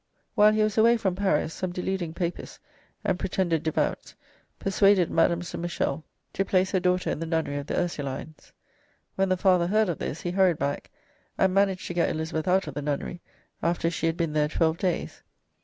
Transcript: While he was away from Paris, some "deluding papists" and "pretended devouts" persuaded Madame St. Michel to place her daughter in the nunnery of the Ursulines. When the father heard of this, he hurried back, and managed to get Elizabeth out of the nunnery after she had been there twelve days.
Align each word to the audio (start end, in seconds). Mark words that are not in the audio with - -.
While 0.33 0.53
he 0.53 0.63
was 0.63 0.79
away 0.79 0.97
from 0.97 1.13
Paris, 1.15 1.53
some 1.53 1.71
"deluding 1.71 2.15
papists" 2.15 2.57
and 3.03 3.19
"pretended 3.19 3.61
devouts" 3.61 4.15
persuaded 4.57 5.11
Madame 5.11 5.43
St. 5.43 5.61
Michel 5.61 6.03
to 6.33 6.43
place 6.43 6.71
her 6.71 6.79
daughter 6.79 7.11
in 7.11 7.19
the 7.19 7.27
nunnery 7.27 7.57
of 7.57 7.67
the 7.67 7.75
Ursulines. 7.77 8.51
When 9.13 9.29
the 9.29 9.37
father 9.37 9.67
heard 9.67 9.89
of 9.89 9.99
this, 9.99 10.21
he 10.21 10.31
hurried 10.31 10.57
back, 10.57 10.89
and 11.37 11.53
managed 11.53 11.85
to 11.85 11.93
get 11.93 12.09
Elizabeth 12.09 12.47
out 12.47 12.65
of 12.65 12.73
the 12.73 12.81
nunnery 12.81 13.21
after 13.61 13.91
she 13.91 14.07
had 14.07 14.17
been 14.17 14.33
there 14.33 14.47
twelve 14.47 14.79
days. 14.79 15.21